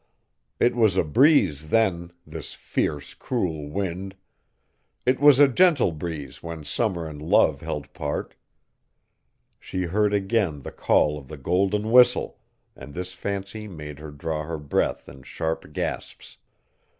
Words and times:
It 0.59 0.75
was 0.75 0.97
a 0.97 1.03
breeze 1.03 1.69
then, 1.69 2.11
this 2.25 2.55
fierce, 2.55 3.13
cruel 3.13 3.69
wind. 3.69 4.15
It 5.05 5.19
was 5.19 5.37
a 5.37 5.47
gentle 5.47 5.91
breeze 5.91 6.41
when 6.41 6.63
summer 6.63 7.05
and 7.05 7.21
love 7.21 7.61
held 7.61 7.93
part! 7.93 8.33
She 9.59 9.83
heard 9.83 10.11
again 10.15 10.63
the 10.63 10.71
call 10.71 11.19
of 11.19 11.27
the 11.27 11.37
golden 11.37 11.91
whistle; 11.91 12.39
and 12.75 12.95
this 12.95 13.13
fancy 13.13 13.67
made 13.67 13.99
her 13.99 14.09
draw 14.09 14.41
her 14.41 14.57
breath 14.57 15.07
in 15.07 15.21
sharp 15.21 15.71
gasps. 15.71 16.37